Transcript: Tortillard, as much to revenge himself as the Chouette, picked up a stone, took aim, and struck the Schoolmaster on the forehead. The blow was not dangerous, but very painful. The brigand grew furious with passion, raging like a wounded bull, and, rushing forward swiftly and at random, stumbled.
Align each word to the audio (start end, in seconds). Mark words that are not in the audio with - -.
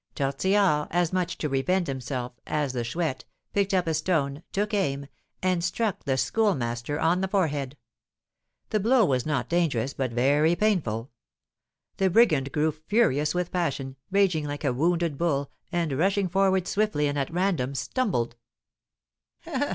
Tortillard, 0.15 0.87
as 0.89 1.13
much 1.13 1.37
to 1.37 1.47
revenge 1.47 1.85
himself 1.85 2.31
as 2.47 2.73
the 2.73 2.83
Chouette, 2.83 3.23
picked 3.53 3.71
up 3.71 3.85
a 3.85 3.93
stone, 3.93 4.41
took 4.51 4.73
aim, 4.73 5.05
and 5.43 5.63
struck 5.63 6.05
the 6.05 6.17
Schoolmaster 6.17 6.99
on 6.99 7.21
the 7.21 7.27
forehead. 7.27 7.77
The 8.71 8.79
blow 8.79 9.05
was 9.05 9.27
not 9.27 9.47
dangerous, 9.47 9.93
but 9.93 10.11
very 10.11 10.55
painful. 10.55 11.11
The 11.97 12.09
brigand 12.09 12.51
grew 12.51 12.71
furious 12.71 13.35
with 13.35 13.51
passion, 13.51 13.95
raging 14.09 14.45
like 14.47 14.63
a 14.63 14.73
wounded 14.73 15.19
bull, 15.19 15.51
and, 15.71 15.93
rushing 15.93 16.27
forward 16.27 16.67
swiftly 16.67 17.05
and 17.05 17.19
at 17.19 17.31
random, 17.31 17.75
stumbled. 17.75 18.35